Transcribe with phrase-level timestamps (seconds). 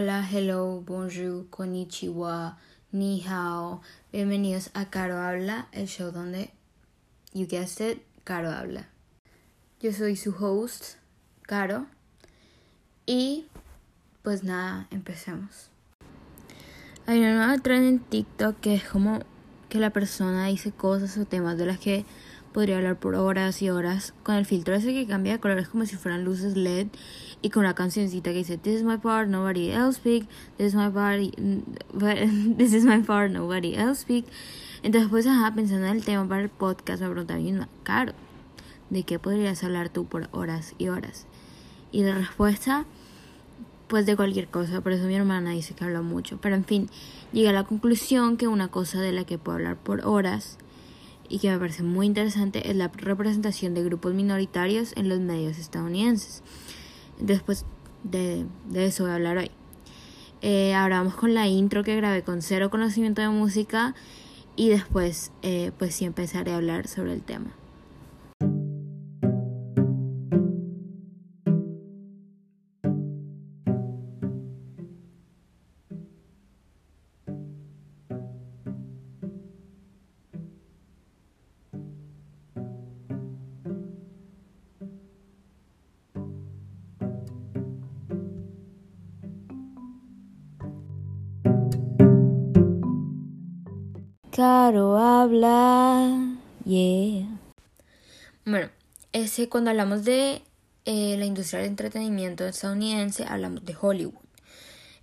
[0.00, 2.56] Hola, hello, bonjour, konnichiwa,
[2.92, 3.82] ni hao.
[4.12, 6.52] Bienvenidos a Caro Habla, el show donde,
[7.34, 8.86] you guessed it, Caro Habla.
[9.80, 10.98] Yo soy su host,
[11.42, 11.86] Caro.
[13.06, 13.46] Y
[14.22, 15.68] pues nada, empecemos.
[17.06, 19.18] Hay una nueva trend en TikTok que es como
[19.68, 22.04] que la persona dice cosas o temas de las que
[22.58, 25.86] podría hablar por horas y horas con el filtro ese que cambia de colores como
[25.86, 26.88] si fueran luces LED
[27.40, 30.74] y con una cancioncita que dice This is my part, nobody else speak, this is
[30.74, 31.20] my part,
[32.58, 34.24] this is my part, nobody else speak.
[34.82, 38.14] Entonces pues ajá, pensando en el tema para el podcast me preguntaba Caro,
[38.90, 41.28] ¿de qué podrías hablar tú por horas y horas?
[41.92, 42.86] Y la respuesta
[43.86, 46.40] pues de cualquier cosa, por eso mi hermana dice que habla mucho.
[46.40, 46.90] Pero en fin,
[47.32, 50.58] llegué a la conclusión que una cosa de la que puedo hablar por horas
[51.28, 55.58] y que me parece muy interesante es la representación de grupos minoritarios en los medios
[55.58, 56.42] estadounidenses.
[57.20, 57.64] Después
[58.04, 59.50] de, de eso voy a hablar hoy.
[60.40, 63.94] Eh, ahora vamos con la intro que grabé con cero conocimiento de música
[64.54, 67.57] y después eh, pues sí empezaré a hablar sobre el tema.
[94.38, 96.36] Caro habla.
[96.64, 97.26] Yeah.
[98.44, 98.68] Bueno,
[99.12, 100.42] ese, cuando hablamos de
[100.84, 104.28] eh, la industria del entretenimiento estadounidense, hablamos de Hollywood.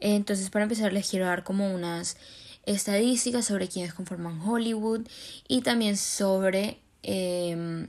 [0.00, 2.18] Entonces, para empezar, les quiero dar como unas
[2.66, 5.08] estadísticas sobre quienes conforman Hollywood
[5.48, 7.88] y también sobre em,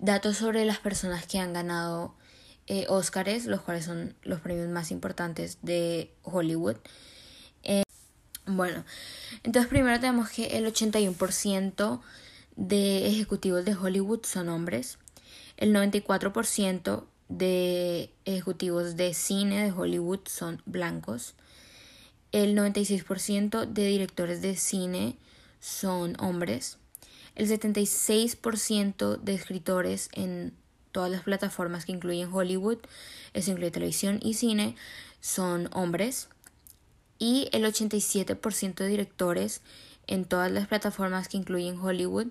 [0.00, 2.16] datos sobre las personas que han ganado
[2.66, 6.78] eh, Oscars, los cuales son los premios más importantes de Hollywood.
[8.46, 8.84] Bueno,
[9.42, 12.00] entonces primero tenemos que el 81%
[12.54, 14.98] de ejecutivos de Hollywood son hombres,
[15.56, 21.34] el 94% de ejecutivos de cine de Hollywood son blancos,
[22.30, 25.16] el 96% de directores de cine
[25.58, 26.78] son hombres,
[27.34, 30.54] el 76% de escritores en
[30.92, 32.78] todas las plataformas que incluyen Hollywood,
[33.34, 34.76] eso incluye televisión y cine,
[35.20, 36.28] son hombres
[37.18, 39.60] y el 87% de directores
[40.06, 42.28] en todas las plataformas que incluyen Hollywood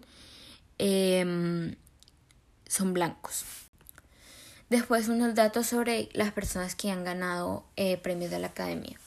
[0.78, 1.76] em,
[2.68, 3.46] son blancos.
[4.70, 9.00] Después unos datos sobre las personas que han ganado eh, premios de la Academia.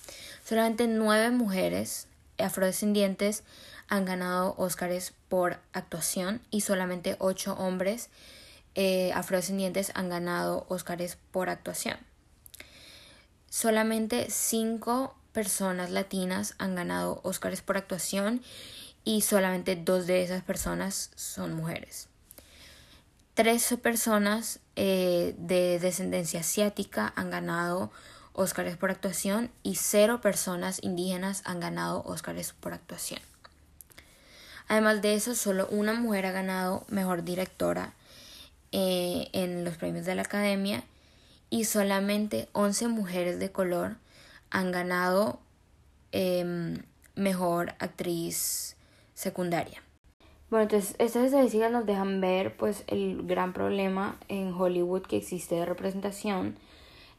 [0.45, 2.07] Solamente nueve mujeres
[2.39, 3.43] afrodescendientes
[3.89, 8.11] han ganado Óscares por actuación y solamente ocho hombres
[8.75, 11.99] eh, afrodescendientes han ganado Óscares por actuación.
[13.51, 18.43] Solamente cinco personas latinas han ganado Óscares por actuación
[19.05, 22.09] y solamente dos de esas personas son mujeres.
[23.35, 27.91] Tres personas eh, de descendencia asiática han ganado
[28.33, 33.21] Óscares por actuación y cero personas indígenas han ganado Óscares por actuación.
[34.69, 37.95] Además de eso, solo una mujer ha ganado Mejor Directora
[38.71, 40.85] eh, en los premios de la Academia
[41.49, 43.97] y solamente 11 mujeres de color
[44.51, 45.41] han ganado
[46.13, 46.83] em,
[47.15, 48.77] mejor actriz
[49.15, 49.83] secundaria.
[50.51, 55.57] Bueno, entonces estas estadísticas nos dejan ver pues el gran problema en Hollywood que existe
[55.57, 56.57] de representación,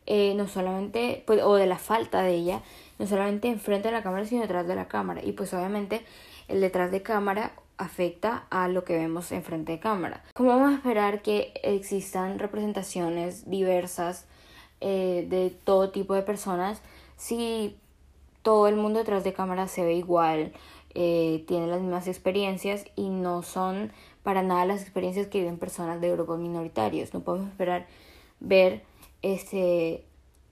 [0.08, 2.64] eh, no solamente, pues, o de la falta de ella,
[2.98, 5.24] no solamente enfrente de la cámara, sino detrás de la cámara.
[5.24, 6.04] Y pues obviamente
[6.48, 10.24] el detrás de cámara afecta a lo que vemos enfrente de cámara.
[10.34, 14.26] ¿Cómo vamos a esperar que existan representaciones diversas
[14.82, 16.82] eh, de todo tipo de personas
[17.20, 17.76] si
[18.44, 20.54] todo el mundo detrás de cámara se ve igual,
[20.96, 23.92] eh, tiene las mismas experiencias y no son
[24.24, 27.14] para nada las experiencias que viven personas de grupos minoritarios.
[27.14, 27.88] No podemos esperar
[28.40, 28.84] ver
[29.22, 30.06] este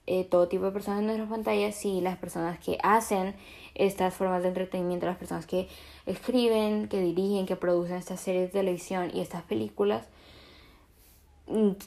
[0.07, 3.33] eh, todo tipo de personas en nuestras pantallas si las personas que hacen
[3.74, 5.69] estas formas de entretenimiento, las personas que
[6.06, 10.06] escriben, que dirigen, que producen estas series de televisión y estas películas,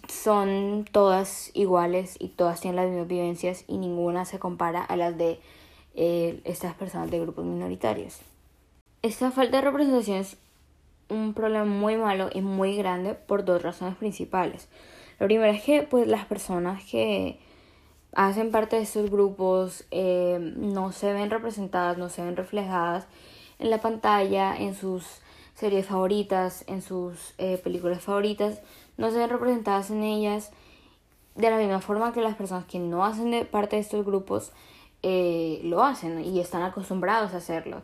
[0.09, 5.17] son todas iguales y todas tienen las mismas vivencias y ninguna se compara a las
[5.19, 5.39] de
[5.95, 8.21] eh, estas personas de grupos minoritarios.
[9.03, 10.37] Esta falta de representación es
[11.09, 14.69] un problema muy malo y muy grande por dos razones principales.
[15.19, 17.39] La primera es que pues las personas que
[18.15, 23.07] hacen parte de estos grupos eh, no se ven representadas, no se ven reflejadas
[23.59, 25.05] en la pantalla, en sus
[25.55, 28.61] series favoritas, en sus eh, películas favoritas,
[29.01, 30.53] no se ven representadas en ellas
[31.35, 34.53] de la misma forma que las personas que no hacen parte de estos grupos
[35.03, 37.81] eh, lo hacen y están acostumbrados a hacerlo.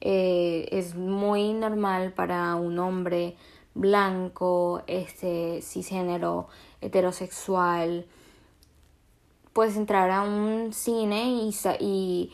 [0.00, 3.36] Eh, es muy normal para un hombre
[3.74, 6.46] blanco, este, cisgénero,
[6.80, 8.06] heterosexual,
[9.52, 12.32] pues entrar a un cine y, y,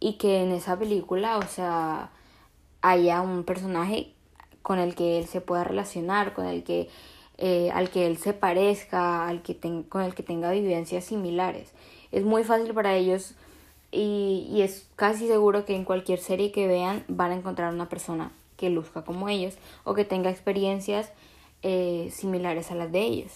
[0.00, 2.10] y que en esa película, o sea,
[2.80, 4.14] haya un personaje
[4.62, 6.88] con el que él se pueda relacionar, con el que
[7.38, 9.56] eh, al que él se parezca, al que
[9.88, 11.72] con el que tenga vivencias similares.
[12.12, 13.34] Es muy fácil para ellos
[13.90, 17.88] y, y, es casi seguro que en cualquier serie que vean van a encontrar una
[17.88, 19.54] persona que luzca como ellos
[19.84, 21.12] o que tenga experiencias
[21.62, 23.32] eh, similares a las de ellos.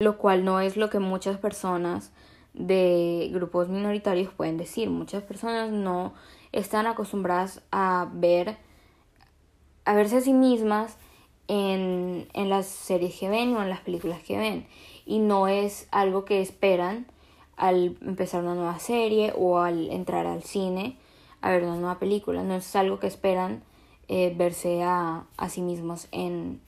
[0.00, 2.10] Lo cual no es lo que muchas personas
[2.52, 4.90] de grupos minoritarios pueden decir.
[4.90, 6.12] Muchas personas no
[6.52, 8.56] están acostumbradas a ver
[9.84, 10.96] a verse a sí mismas
[11.50, 14.66] en, en las series que ven o en las películas que ven.
[15.04, 17.06] Y no es algo que esperan
[17.56, 20.96] al empezar una nueva serie o al entrar al cine
[21.40, 22.44] a ver una nueva película.
[22.44, 23.64] No es algo que esperan
[24.06, 26.60] eh, verse a, a, sí mismos en,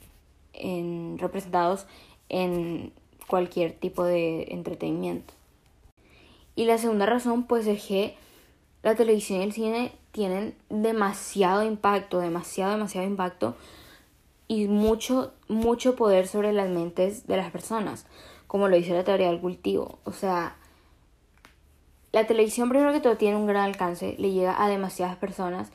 [0.52, 1.86] en representados
[2.28, 2.92] en
[3.28, 5.32] cualquier tipo de entretenimiento.
[6.56, 8.16] Y la segunda razón pues es que
[8.82, 13.54] la televisión y el cine tienen demasiado impacto, demasiado, demasiado impacto
[14.52, 18.04] y mucho, mucho poder sobre las mentes de las personas,
[18.46, 19.98] como lo dice la teoría del cultivo.
[20.04, 20.58] O sea,
[22.12, 25.72] la televisión primero que todo tiene un gran alcance, le llega a demasiadas personas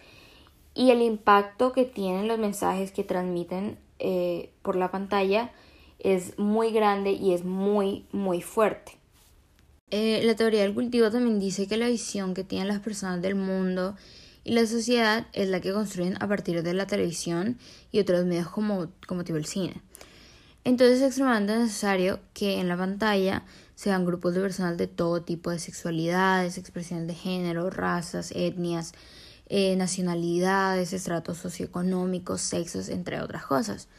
[0.75, 5.51] y el impacto que tienen los mensajes que transmiten eh, por la pantalla
[5.97, 8.91] es muy grande y es muy, muy fuerte.
[9.89, 13.33] Eh, la teoría del cultivo también dice que la visión que tienen las personas del
[13.33, 13.95] mundo
[14.47, 17.59] y la sociedad es la que construyen a partir de la televisión
[17.91, 19.81] y otros medios como, como tipo el cine.
[20.63, 23.43] Entonces es extremadamente necesario que en la pantalla
[23.75, 28.93] sean grupos de personas de todo tipo de sexualidades, expresiones de género, razas, etnias,
[29.49, 33.89] eh, nacionalidades, estratos socioeconómicos, sexos, entre otras cosas.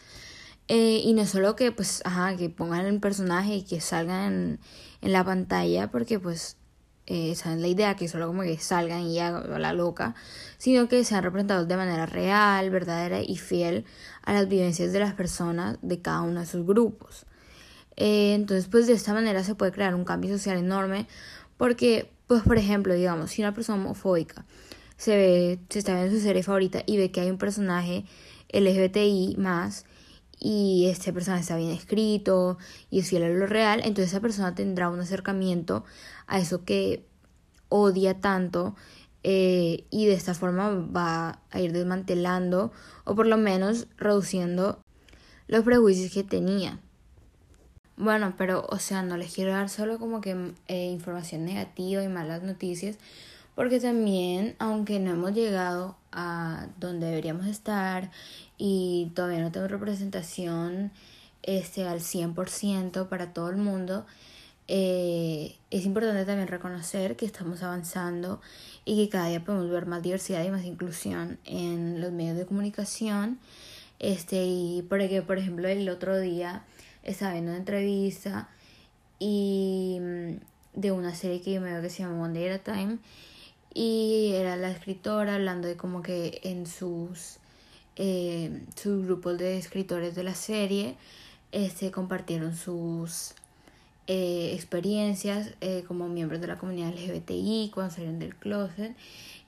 [0.69, 4.61] Eh, y no solo que pues, ajá, que pongan el personaje y que salgan en,
[5.03, 6.57] en la pantalla, porque pues
[7.11, 10.15] eh, es la idea, que solo como que salgan y hagan la loca,
[10.59, 13.87] sino que sean representados de manera real, verdadera y fiel
[14.23, 17.25] a las vivencias de las personas de cada uno de sus grupos.
[17.97, 21.09] Eh, entonces, pues de esta manera se puede crear un cambio social enorme,
[21.57, 24.45] porque, pues por ejemplo, digamos, si una persona homofóbica
[24.99, 28.05] se ve, se está viendo su serie favorita y ve que hay un personaje
[28.51, 29.87] LGBTI más,
[30.41, 32.59] y este personaje está bien escrito
[32.91, 35.85] y es fiel a lo real, entonces esa persona tendrá un acercamiento
[36.27, 37.07] a eso que
[37.69, 38.75] odia tanto
[39.23, 42.73] eh, y de esta forma va a ir desmantelando
[43.05, 44.81] o por lo menos reduciendo
[45.49, 46.81] los prejuicios que tenía.
[47.97, 52.09] Bueno, pero o sea, no les quiero dar solo como que eh, información negativa y
[52.09, 52.97] malas noticias,
[53.59, 58.13] porque también, aunque no hemos llegado a donde deberíamos estar
[58.57, 60.93] y todavía no tengo representación
[61.43, 64.07] este, al 100% para todo el mundo,
[64.69, 68.41] eh, es importante también reconocer que estamos avanzando
[68.85, 72.47] y que cada día podemos ver más diversidad y más inclusión en los medios de
[72.47, 73.41] comunicación.
[73.99, 76.63] Este, y porque, por ejemplo, el otro día
[77.03, 78.51] estaba viendo una entrevista
[79.19, 82.61] y mm, de una serie que yo me veo que se llama One Day at
[82.61, 82.99] a Time
[83.79, 87.37] y era la escritora hablando de como que en sus,
[87.95, 90.97] eh, sus grupos de escritores de la serie
[91.53, 93.35] este, compartieron sus
[94.09, 98.97] eh, experiencias eh, como miembros de la comunidad LGBTI cuando salieron del closet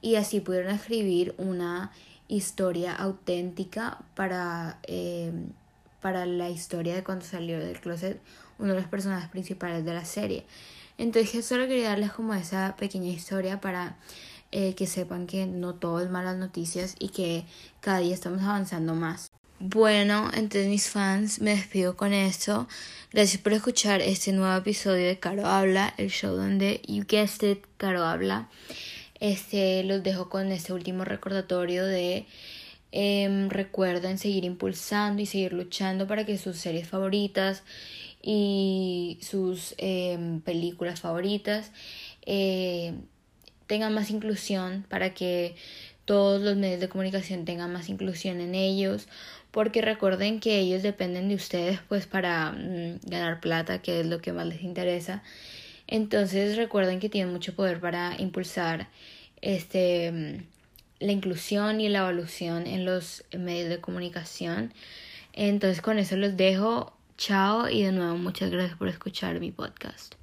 [0.00, 1.90] y así pudieron escribir una
[2.28, 4.78] historia auténtica para,
[6.00, 8.20] para la historia de cuando salió del closet
[8.60, 10.44] uno de los personajes principales de la serie.
[11.00, 13.96] Entonces solo quería darles como esa pequeña historia para
[14.52, 17.44] eh, que sepan que no todo es malas noticias y que
[17.80, 19.30] cada día estamos avanzando más.
[19.60, 22.68] Bueno, entonces mis fans, me despido con esto.
[23.12, 27.64] Gracias por escuchar este nuevo episodio de Caro Habla, el show donde you guessed it,
[27.78, 28.50] Caro Habla.
[29.20, 32.26] Este los dejo con este último recordatorio de
[32.92, 37.62] em, recuerden seguir impulsando y seguir luchando para que sus series favoritas
[38.22, 41.72] y sus em, películas favoritas
[42.26, 42.94] eh,
[43.66, 45.54] tengan más inclusión para que
[46.04, 49.06] todos los medios de comunicación tengan más inclusión en ellos
[49.50, 54.20] porque recuerden que ellos dependen de ustedes pues para mm, ganar plata que es lo
[54.20, 55.22] que más les interesa.
[55.86, 58.88] Entonces recuerden que tienen mucho poder para impulsar
[59.40, 60.42] este mm,
[61.00, 64.72] la inclusión y la evolución en los medios de comunicación.
[65.32, 70.14] Entonces con eso los dejo Chao y de nuevo muchas gracias por escuchar mi podcast.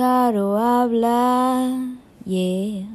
[0.00, 1.76] Caro habla,
[2.24, 2.89] yeah.